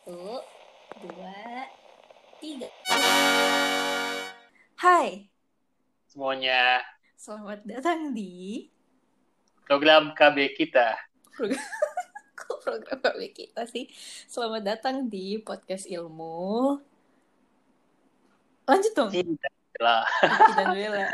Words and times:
Satu, 0.00 0.40
dua, 1.04 1.68
tiga. 2.40 2.72
Hai, 4.80 5.28
semuanya 6.08 6.80
selamat 7.20 7.68
datang 7.68 8.16
di 8.16 8.64
program 9.68 10.16
KB 10.16 10.56
kita. 10.56 10.96
Kok 12.40 12.58
program 12.64 12.96
KB 12.96 13.20
kita 13.28 13.68
sih. 13.68 13.92
Selamat 14.24 14.72
datang 14.72 15.04
di 15.04 15.36
podcast 15.36 15.84
ilmu. 15.84 16.80
Lanjut 18.72 18.92
dong. 18.96 19.12
Lah, 19.84 20.08
Iki 20.24 20.52
dan 20.56 20.68
Bella. 20.80 21.08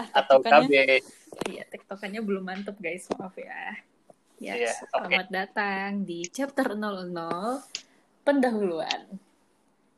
ah, 0.00 0.06
atau 0.16 0.40
KB. 0.40 1.04
Iya, 1.44 1.68
tektokannya 1.68 2.24
belum 2.24 2.48
mantep 2.48 2.80
guys, 2.80 3.04
maaf 3.20 3.36
ya. 3.36 3.84
Ya, 4.38 4.54
Iya, 4.54 4.70
selamat 4.86 5.26
datang 5.34 6.06
di 6.06 6.22
chapter 6.30 6.70
00 6.78 7.58
pendahuluan. 8.22 9.18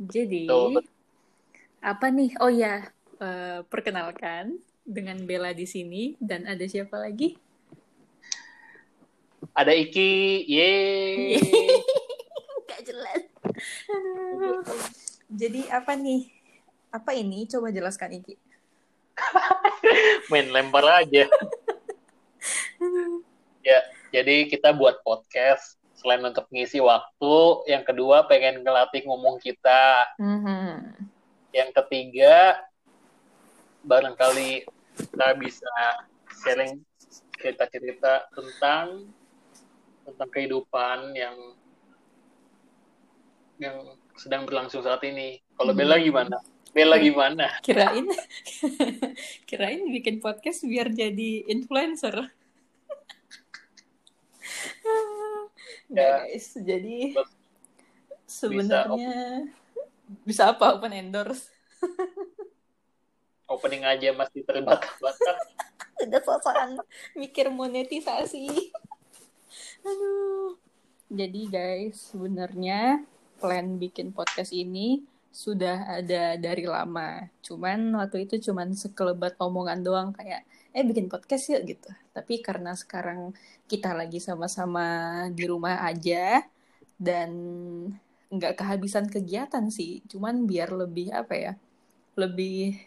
Jadi, 0.01 0.49
Betul. 0.49 0.81
apa 1.85 2.09
nih? 2.09 2.33
Oh 2.41 2.49
ya, 2.49 2.89
eh, 3.21 3.61
perkenalkan 3.69 4.57
dengan 4.81 5.21
Bella 5.29 5.53
di 5.53 5.69
sini 5.69 6.17
dan 6.17 6.49
ada 6.49 6.65
siapa 6.65 6.97
lagi? 6.97 7.37
Ada 9.53 9.77
Iki, 9.77 10.49
yeay. 10.49 11.37
Gak 12.73 12.81
jelas. 12.89 13.23
Jadi 15.45 15.69
apa 15.69 16.01
nih? 16.01 16.33
Apa 16.89 17.13
ini? 17.13 17.45
Coba 17.45 17.69
jelaskan 17.69 18.25
Iki. 18.25 18.41
Main 20.33 20.49
lempar 20.49 20.89
aja. 21.05 21.29
Jadi 24.11 24.51
kita 24.51 24.75
buat 24.75 24.99
podcast 25.07 25.79
selain 25.95 26.25
untuk 26.25 26.49
ngisi 26.51 26.83
waktu, 26.83 27.35
yang 27.71 27.85
kedua 27.85 28.27
pengen 28.27 28.65
ngelatih 28.65 29.07
ngomong 29.07 29.39
kita, 29.39 30.03
Mhm. 30.19 30.97
yang 31.53 31.71
ketiga 31.71 32.59
barangkali 33.81 34.65
kita 34.97 35.29
bisa 35.37 35.73
sharing 36.43 36.81
cerita-cerita 37.37 38.29
tentang 38.33 39.09
tentang 40.05 40.29
kehidupan 40.29 41.15
yang 41.15 41.37
yang 43.61 43.77
sedang 44.17 44.49
berlangsung 44.49 44.81
saat 44.81 45.05
ini. 45.05 45.39
Kalau. 45.55 45.77
Bella 45.77 46.01
gimana? 46.01 46.41
Bella 46.73 46.97
gimana? 46.97 47.47
Kirain 47.61 48.09
kirain 49.49 49.85
bikin 49.93 50.19
podcast 50.19 50.65
biar 50.65 50.89
jadi 50.89 51.45
influencer. 51.47 52.31
Nggak, 54.81 55.45
Ya. 55.91 56.25
guys. 56.25 56.55
Jadi 56.55 57.13
Bisa 57.13 57.27
sebenarnya 58.47 59.47
bisa 60.23 60.51
apa 60.55 60.75
open 60.75 60.95
endorse? 60.95 61.51
Opening 63.51 63.83
aja 63.83 64.15
masih 64.15 64.47
terbatas-batas. 64.47 65.39
Udah 66.07 66.21
sosokan 66.23 66.79
mikir 67.19 67.51
monetisasi. 67.51 68.71
Aduh. 69.83 70.55
Jadi 71.11 71.51
guys, 71.51 72.15
sebenarnya 72.15 73.03
plan 73.43 73.75
bikin 73.75 74.15
podcast 74.15 74.55
ini 74.55 75.03
sudah 75.35 75.99
ada 75.99 76.39
dari 76.39 76.63
lama. 76.63 77.27
Cuman 77.43 77.99
waktu 77.99 78.31
itu 78.31 78.51
cuman 78.51 78.71
sekelebat 78.71 79.35
omongan 79.43 79.83
doang 79.83 80.11
kayak 80.15 80.47
eh 80.71 80.85
bikin 80.87 81.11
podcast 81.11 81.51
yuk 81.51 81.63
gitu. 81.67 81.91
Tapi 82.15 82.39
karena 82.43 82.75
sekarang 82.79 83.35
kita 83.67 83.91
lagi 83.95 84.23
sama-sama 84.23 85.27
di 85.35 85.45
rumah 85.47 85.83
aja 85.83 86.47
dan 86.95 87.31
nggak 88.31 88.55
kehabisan 88.59 89.11
kegiatan 89.11 89.67
sih. 89.69 90.03
Cuman 90.07 90.47
biar 90.47 90.71
lebih 90.71 91.11
apa 91.11 91.35
ya? 91.35 91.53
Lebih 92.15 92.79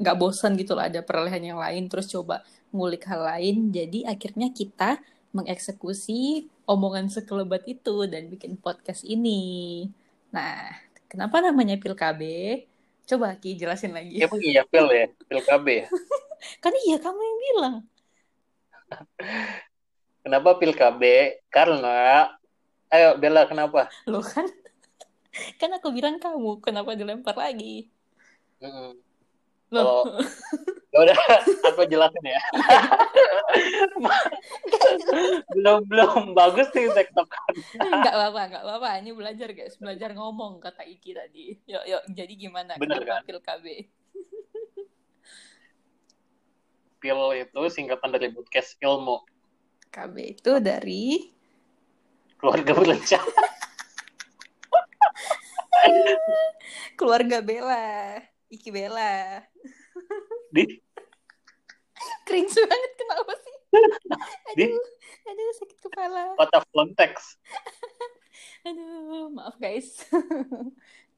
nggak 0.00 0.16
bosan 0.20 0.60
gitu 0.60 0.76
lah 0.76 0.92
ada 0.92 1.00
perolehan 1.00 1.40
yang 1.40 1.60
lain 1.60 1.88
terus 1.88 2.08
coba 2.08 2.40
ngulik 2.72 3.04
hal 3.04 3.20
lain. 3.20 3.68
Jadi 3.68 4.08
akhirnya 4.08 4.48
kita 4.52 5.00
mengeksekusi 5.34 6.48
omongan 6.64 7.12
sekelebat 7.12 7.68
itu 7.68 8.08
dan 8.08 8.30
bikin 8.32 8.56
podcast 8.56 9.04
ini. 9.04 9.84
Nah, 10.32 10.72
kenapa 11.10 11.42
namanya 11.44 11.76
Pil 11.76 11.92
KB? 11.92 12.22
Coba 13.04 13.36
Ki 13.36 13.52
jelasin 13.58 13.92
lagi. 13.92 14.16
Emang 14.22 14.40
iya 14.40 14.64
Pil 14.64 14.86
ya? 14.88 15.06
Pil 15.28 15.40
KB 15.44 15.66
ya? 15.84 15.86
Kan 16.60 16.72
iya 16.86 16.96
kamu 17.00 17.20
yang 17.20 17.38
bilang. 17.40 17.76
Kenapa 20.24 20.56
Pil 20.56 20.72
KB? 20.72 21.02
Karena 21.52 22.28
Ayo 22.94 23.18
Bella 23.18 23.42
kenapa? 23.50 23.90
Loh 24.06 24.22
kan 24.22 24.46
kan 25.60 25.70
aku 25.74 25.90
bilang 25.90 26.22
kamu, 26.22 26.62
kenapa 26.62 26.94
dilempar 26.94 27.34
lagi? 27.34 27.90
Mm-mm. 28.62 28.94
Loh, 29.74 30.06
Kalau 30.06 30.22
ya 30.94 30.98
udah 31.10 31.18
aku 31.66 31.82
jelasin 31.90 32.22
ya. 32.22 32.38
belum 35.58 35.90
belum 35.90 36.38
bagus 36.38 36.70
nih 36.70 36.86
TikTok. 36.94 37.26
nggak 37.82 38.14
apa-apa, 38.14 38.40
nggak 38.54 38.62
apa-apa. 38.62 38.88
Ini 39.02 39.10
belajar 39.10 39.50
guys, 39.50 39.74
belajar 39.74 40.14
ngomong 40.14 40.62
kata 40.62 40.86
Iki 40.86 41.18
tadi. 41.18 41.58
Yuk, 41.66 41.82
yuk. 41.82 42.02
Jadi 42.14 42.32
gimana? 42.38 42.78
Bener, 42.78 43.02
kan? 43.02 43.26
Pil 43.26 43.42
KB? 43.42 43.90
Pil 47.04 47.20
itu 47.36 47.60
singkatan 47.68 48.16
dari 48.16 48.32
podcast 48.32 48.80
ilmu 48.80 49.20
KB 49.92 50.40
itu 50.40 50.56
dari 50.56 51.20
keluarga 52.40 52.72
berencana. 52.72 53.44
keluarga 56.96 57.44
Bella, 57.44 58.24
Iki 58.48 58.72
Bella. 58.72 59.44
Di 60.48 60.64
Cringe 62.24 62.56
banget 62.56 62.92
kenapa 62.96 63.32
sih? 63.36 63.56
Di? 64.56 64.64
Aduh, 64.64 64.84
aduh 65.28 65.48
sakit 65.60 65.78
kepala. 65.84 66.40
kota 66.40 66.64
Frontex. 66.72 67.36
Aduh, 68.64 69.28
maaf 69.28 69.60
guys. 69.60 70.08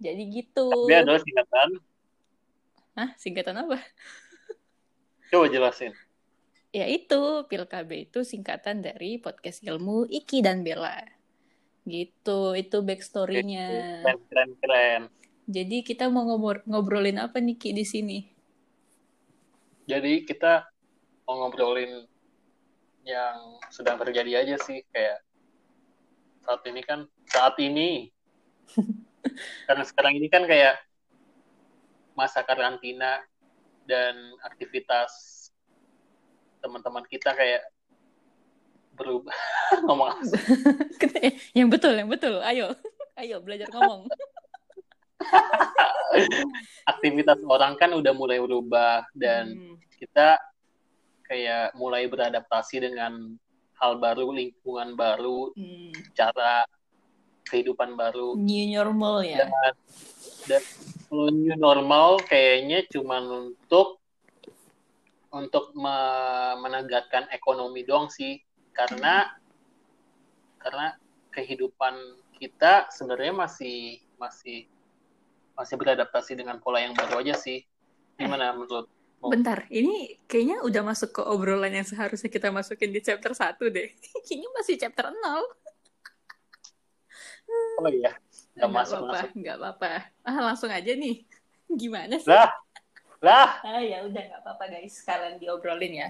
Jadi 0.02 0.22
gitu. 0.34 0.66
Dia 0.90 1.06
adalah 1.06 1.22
singkatan. 1.22 1.78
Hah, 2.98 3.10
singkatan 3.14 3.54
apa? 3.54 3.78
Coba 5.32 5.46
jelasin. 5.50 5.92
Ya 6.70 6.86
itu, 6.86 7.46
Pil 7.48 7.64
KB 7.64 8.10
itu 8.10 8.20
singkatan 8.22 8.84
dari 8.84 9.16
podcast 9.16 9.64
ilmu 9.64 10.06
Iki 10.06 10.44
dan 10.44 10.60
Bella. 10.60 11.02
Gitu, 11.86 12.58
itu 12.58 12.76
backstory-nya. 12.82 13.66
Keren 14.02 14.20
keren 14.28 14.50
keren. 14.60 15.02
Jadi 15.46 15.86
kita 15.86 16.10
mau 16.10 16.26
ngobor- 16.26 16.66
ngobrolin 16.66 17.22
apa 17.22 17.38
nih 17.38 17.56
Ki 17.56 17.70
di 17.70 17.86
sini? 17.86 18.18
Jadi 19.86 20.26
kita 20.26 20.66
mau 21.26 21.46
ngobrolin 21.46 22.06
yang 23.06 23.62
sedang 23.70 24.02
terjadi 24.02 24.42
aja 24.42 24.58
sih 24.58 24.82
kayak 24.90 25.22
saat 26.42 26.62
ini 26.66 26.82
kan 26.82 27.06
saat 27.30 27.54
ini 27.62 28.10
karena 29.70 29.86
sekarang 29.86 30.18
ini 30.18 30.26
kan 30.26 30.42
kayak 30.42 30.82
masa 32.18 32.42
karantina 32.42 33.22
dan 33.86 34.34
aktivitas 34.42 35.10
teman-teman 36.60 37.06
kita 37.06 37.30
kayak 37.32 37.62
berubah 38.96 39.36
ngomong 39.86 40.08
apa 40.16 40.22
sih? 40.24 40.40
yang 41.58 41.68
betul, 41.68 41.92
yang 41.94 42.08
betul. 42.10 42.40
Ayo, 42.42 42.74
ayo 43.20 43.38
belajar 43.44 43.68
ngomong. 43.70 44.08
aktivitas 46.86 47.40
orang 47.48 47.74
kan 47.76 47.90
udah 47.92 48.12
mulai 48.14 48.38
berubah 48.38 49.04
dan 49.16 49.52
Hmm, 49.56 49.74
kita 49.96 50.38
kayak 51.26 51.74
mulai 51.74 52.06
beradaptasi 52.06 52.84
dengan 52.84 53.34
hal 53.80 53.98
baru 53.98 54.30
lingkungan 54.30 54.94
baru 54.94 55.50
hmm. 55.56 56.14
cara 56.14 56.64
kehidupan 57.48 57.96
baru 57.96 58.38
New 58.38 58.66
normal 58.70 59.24
ya. 59.24 59.48
dan 59.48 59.74
dan 60.46 60.62
kalau 61.06 61.26
new 61.30 61.54
normal 61.54 62.18
kayaknya 62.26 62.82
cuma 62.90 63.22
untuk 63.22 64.02
untuk 65.30 65.74
me- 65.76 66.56
menegakkan 66.62 67.30
ekonomi 67.30 67.86
doang 67.86 68.10
sih 68.10 68.40
karena 68.74 69.30
karena 70.58 70.98
kehidupan 71.30 71.94
kita 72.36 72.90
sebenarnya 72.90 73.34
masih 73.36 74.02
masih 74.18 74.66
masih 75.56 75.74
beradaptasi 75.78 76.36
dengan 76.36 76.58
pola 76.58 76.82
yang 76.82 76.92
baru 76.92 77.22
aja 77.22 77.38
sih 77.38 77.62
gimana 78.18 78.52
menurut 78.56 78.90
Bentar, 79.16 79.64
ini 79.72 80.22
kayaknya 80.28 80.62
udah 80.62 80.86
masuk 80.86 81.18
ke 81.18 81.22
obrolan 81.24 81.72
yang 81.72 81.88
seharusnya 81.88 82.30
kita 82.30 82.52
masukin 82.52 82.94
di 82.94 83.00
chapter 83.02 83.32
1 83.34 83.66
deh. 83.72 83.88
Kayaknya 84.28 84.48
masih 84.54 84.74
chapter 84.78 85.10
0. 85.10 85.18
oh 87.80 87.90
iya 87.90 88.12
nggak 88.56 88.70
masuk 88.72 88.98
apa-apa, 89.04 89.12
masuk 89.12 89.32
nggak 89.36 89.56
apa-apa. 89.60 89.90
Ah, 90.28 90.40
langsung 90.52 90.70
aja 90.72 90.92
nih. 90.96 91.16
Gimana 91.80 92.16
sih? 92.16 92.28
lah 92.30 92.50
lah 93.20 93.48
Ah, 93.64 93.80
ya 93.80 94.04
udah 94.04 94.22
nggak 94.22 94.40
apa-apa 94.44 94.64
guys, 94.72 95.00
sekalian 95.00 95.36
diobrolin 95.40 95.94
ya. 96.04 96.08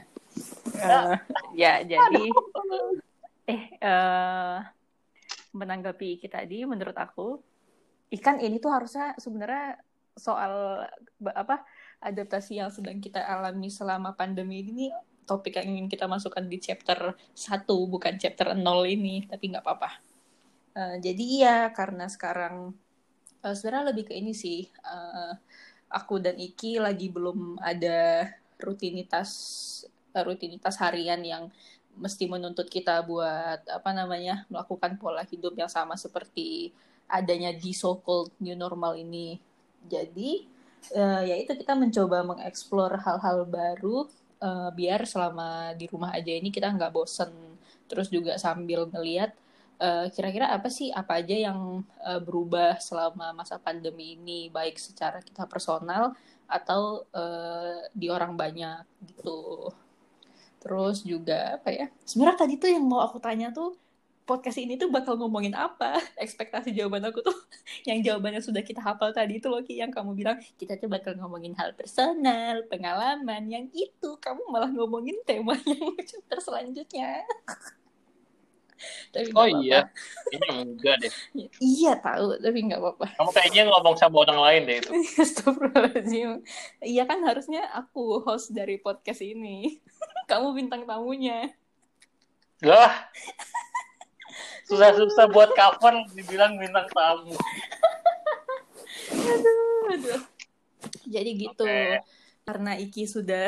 Eh, 0.76 1.16
ya, 1.54 1.72
jadi 1.82 2.24
eh 3.46 3.62
eh, 3.78 4.56
menanggapi 5.54 6.20
Iki 6.20 6.28
tadi, 6.28 6.66
menurut 6.66 6.94
aku, 6.98 7.40
ikan 8.10 8.42
ini 8.42 8.58
tuh 8.58 8.74
harusnya 8.74 9.14
sebenarnya 9.16 9.80
soal 10.16 10.84
apa 11.36 11.62
adaptasi 12.00 12.60
yang 12.60 12.72
sedang 12.72 13.00
kita 13.00 13.20
alami 13.20 13.68
selama 13.68 14.16
pandemi 14.16 14.64
ini 14.64 14.88
topik 15.28 15.58
yang 15.60 15.76
ingin 15.76 15.86
kita 15.90 16.08
masukkan 16.08 16.46
di 16.46 16.56
chapter 16.62 17.12
1 17.34 17.66
bukan 17.66 18.14
chapter 18.16 18.54
0 18.56 18.62
ini 18.86 19.26
tapi 19.28 19.52
nggak 19.52 19.64
apa-apa 19.66 19.90
uh, 20.76 20.96
jadi 21.00 21.24
ya 21.40 21.58
karena 21.72 22.06
sekarang 22.06 22.76
uh, 23.42 23.54
sebenarnya 23.56 23.96
lebih 23.96 24.12
ke 24.12 24.14
ini 24.14 24.36
sih 24.36 24.68
uh, 24.84 25.32
aku 25.90 26.20
dan 26.20 26.36
Iki 26.36 26.78
lagi 26.78 27.08
belum 27.08 27.56
ada 27.64 28.28
rutinitas 28.60 29.30
rutinitas 30.16 30.80
harian 30.80 31.20
yang 31.20 31.52
mesti 31.96 32.28
menuntut 32.28 32.68
kita 32.68 33.00
buat 33.04 33.64
apa 33.68 33.90
namanya 33.96 34.44
melakukan 34.52 35.00
pola 35.00 35.24
hidup 35.24 35.56
yang 35.56 35.68
sama 35.68 35.96
seperti 35.96 36.72
adanya 37.08 37.52
di 37.56 37.72
so 37.72 37.96
called 38.00 38.32
new 38.40 38.56
normal 38.56 38.96
ini. 38.96 39.40
Jadi 39.88 40.44
uh, 40.92 41.22
ya 41.24 41.36
itu 41.40 41.56
kita 41.56 41.72
mencoba 41.72 42.24
mengeksplor 42.24 43.00
hal-hal 43.00 43.48
baru 43.48 44.08
uh, 44.44 44.68
biar 44.76 45.08
selama 45.08 45.72
di 45.72 45.88
rumah 45.88 46.12
aja 46.12 46.32
ini 46.32 46.52
kita 46.52 46.68
nggak 46.68 46.92
bosen. 46.92 47.32
Terus 47.88 48.12
juga 48.12 48.36
sambil 48.36 48.84
melihat 48.90 49.32
uh, 49.80 50.06
kira-kira 50.12 50.52
apa 50.52 50.68
sih 50.68 50.92
apa 50.92 51.20
aja 51.20 51.50
yang 51.50 51.84
uh, 52.02 52.20
berubah 52.20 52.80
selama 52.80 53.32
masa 53.36 53.56
pandemi 53.60 54.16
ini 54.16 54.48
baik 54.52 54.76
secara 54.80 55.20
kita 55.20 55.44
personal 55.48 56.16
atau 56.46 57.04
uh, 57.10 57.82
di 57.90 58.06
orang 58.06 58.38
banyak 58.38 58.86
gitu 59.02 59.70
terus 60.62 61.02
juga 61.06 61.58
apa 61.60 61.70
ya 61.70 61.86
sebenarnya 62.02 62.38
tadi 62.46 62.54
tuh 62.58 62.70
yang 62.70 62.84
mau 62.86 63.02
aku 63.02 63.18
tanya 63.22 63.50
tuh 63.54 63.74
podcast 64.26 64.58
ini 64.58 64.74
tuh 64.74 64.90
bakal 64.90 65.14
ngomongin 65.14 65.54
apa? 65.54 66.02
Ekspektasi 66.24 66.74
jawaban 66.74 67.06
aku 67.06 67.22
tuh 67.22 67.32
yang 67.88 68.02
jawabannya 68.02 68.42
sudah 68.42 68.60
kita 68.66 68.82
hafal 68.82 69.14
tadi 69.14 69.38
itu 69.38 69.46
loh 69.46 69.62
Ki, 69.62 69.78
yang 69.78 69.94
kamu 69.94 70.18
bilang 70.18 70.36
kita 70.58 70.74
tuh 70.76 70.90
bakal 70.90 71.14
ngomongin 71.14 71.54
hal 71.54 71.72
personal, 71.78 72.66
pengalaman, 72.66 73.46
yang 73.46 73.70
itu 73.70 74.18
kamu 74.18 74.42
malah 74.50 74.68
ngomongin 74.74 75.14
tema 75.22 75.54
yang 75.70 75.94
chapter 76.02 76.42
selanjutnya. 76.42 77.22
Tapi 79.14 79.32
oh 79.32 79.48
iya, 79.64 79.88
ini 80.30 80.48
enggak 80.68 80.96
deh. 81.00 81.12
iya 81.58 81.96
tahu, 81.96 82.36
tapi 82.38 82.58
nggak 82.68 82.80
apa-apa. 82.80 83.06
Kamu 83.16 83.30
kayaknya 83.32 83.62
ngomong 83.72 83.96
sama 83.96 84.16
orang 84.28 84.38
lain 84.40 84.62
deh 84.68 84.76
itu. 84.84 84.90
Astagfirullahaladzim. 85.24 86.30
Iya 86.84 87.02
kan 87.08 87.24
harusnya 87.24 87.64
aku 87.72 88.20
host 88.24 88.52
dari 88.52 88.76
podcast 88.76 89.24
ini. 89.24 89.80
Kamu 90.30 90.52
bintang 90.52 90.84
tamunya. 90.84 91.52
Lah 92.60 93.08
susah-susah 94.66 95.30
buat 95.30 95.50
cover 95.54 95.94
dibilang 96.12 96.58
bintang 96.58 96.90
tamu 96.90 97.38
aduh 99.14 99.82
aduh 99.94 100.22
jadi 101.06 101.30
gitu 101.38 101.62
okay. 101.62 102.02
karena 102.42 102.74
Iki 102.74 103.06
sudah 103.06 103.46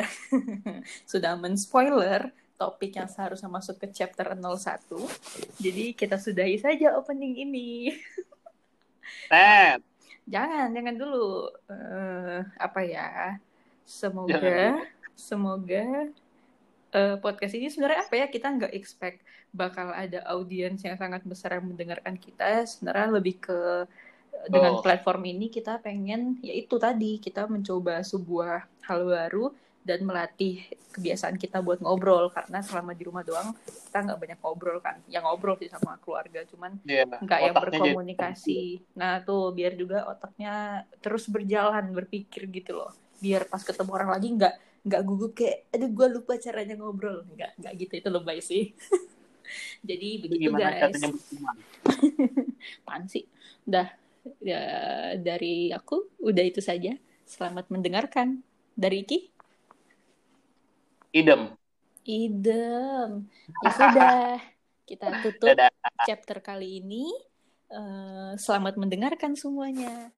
sudah 1.11 1.35
men-spoiler 1.35 2.31
topik 2.59 2.99
yang 2.99 3.07
seharusnya 3.07 3.47
masuk 3.47 3.79
ke 3.79 3.87
chapter 3.95 4.35
01 4.35 4.83
jadi 5.63 5.95
kita 5.95 6.19
sudahi 6.19 6.59
saja 6.59 6.95
opening 6.99 7.47
ini. 7.47 7.95
Net. 9.31 9.79
jangan 10.29 10.69
jangan 10.75 10.95
dulu. 10.99 11.49
Uh, 11.71 12.43
apa 12.59 12.79
ya? 12.83 13.39
Semoga 13.87 14.83
semoga 15.15 16.11
uh, 16.93 17.15
podcast 17.19 17.55
ini 17.55 17.71
sebenarnya 17.71 18.05
apa 18.05 18.15
ya? 18.19 18.27
Kita 18.27 18.47
nggak 18.51 18.73
expect 18.75 19.23
bakal 19.49 19.89
ada 19.95 20.21
audiens 20.29 20.83
yang 20.85 20.95
sangat 20.99 21.25
besar 21.25 21.57
yang 21.57 21.71
mendengarkan 21.71 22.15
kita. 22.19 22.67
Sebenarnya 22.67 23.19
lebih 23.19 23.41
ke 23.41 23.87
dengan 24.47 24.79
oh. 24.79 24.81
platform 24.85 25.27
ini 25.27 25.51
kita 25.51 25.83
pengen 25.83 26.39
yaitu 26.39 26.79
tadi 26.79 27.19
kita 27.19 27.43
mencoba 27.49 27.99
sebuah 27.99 28.63
hal 28.87 29.03
baru 29.03 29.51
dan 29.89 30.05
melatih 30.05 30.61
kebiasaan 30.93 31.41
kita 31.41 31.65
buat 31.65 31.81
ngobrol. 31.81 32.29
Karena 32.29 32.61
selama 32.61 32.93
di 32.93 33.03
rumah 33.09 33.25
doang 33.25 33.57
kita 33.65 34.05
nggak 34.05 34.19
banyak 34.21 34.39
ngobrol 34.45 34.77
kan. 34.77 35.01
Yang 35.09 35.23
ngobrol 35.25 35.57
sih 35.57 35.69
sama 35.73 35.97
keluarga 35.97 36.45
cuman 36.45 36.77
yeah, 36.85 37.09
nggak 37.09 37.39
yang 37.41 37.55
berkomunikasi 37.57 38.85
jadi... 38.85 38.93
nah 38.93 39.17
tuh 39.25 39.49
biar 39.57 39.73
juga 39.73 40.05
otaknya 40.05 40.85
terus 41.01 41.25
berjalan 41.25 41.89
berpikir 41.89 42.45
gitu 42.53 42.77
loh. 42.77 42.93
Biar 43.17 43.49
pas 43.49 43.65
ketemu 43.65 43.89
orang 43.89 44.13
lagi 44.13 44.29
nggak 44.29 44.55
nggak 44.79 45.01
gugup 45.03 45.33
kayak 45.35 45.67
aduh 45.73 45.89
gue 45.89 46.07
lupa 46.13 46.37
caranya 46.37 46.75
ngobrol. 46.77 47.25
Nggak 47.33 47.51
nggak 47.57 47.73
gitu. 47.81 47.93
Itu 47.97 48.09
lebay 48.13 48.39
sih. 48.45 48.77
Jadi 49.89 50.09
begitu 50.21 50.53
Gimana 50.53 50.69
guys. 50.77 51.01
pan 52.85 53.03
sih? 53.13 53.25
Udah 53.65 53.89
ya, 54.45 54.61
dari 55.17 55.73
aku 55.73 56.13
udah 56.21 56.43
itu 56.45 56.61
saja. 56.61 56.93
Selamat 57.25 57.65
mendengarkan. 57.73 58.45
Dari 58.79 59.03
Iki 59.03 59.38
idem. 61.13 61.53
Idem. 62.05 63.09
Ya 63.63 63.69
sudah 63.75 64.39
kita 64.85 65.07
tutup 65.21 65.53
Dadah. 65.53 65.69
chapter 66.05 66.37
kali 66.41 66.81
ini. 66.81 67.09
Uh, 67.69 68.33
selamat 68.33 68.81
mendengarkan 68.81 69.37
semuanya 69.37 70.09